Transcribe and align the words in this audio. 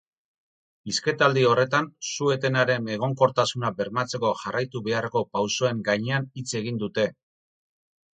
Hizketaldi 0.91 1.41
horretan 1.49 1.83
su-etenaren 2.11 2.89
egonkortasuna 2.95 3.71
bermatzeko 3.81 4.31
jarraitu 4.45 4.81
beharreko 4.87 5.23
pausoen 5.37 5.85
gainean 5.91 6.27
hitz 6.41 6.47
egin 6.61 6.81
dute. 6.85 7.07